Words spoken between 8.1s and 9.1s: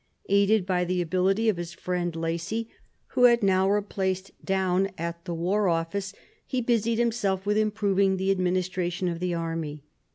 the administration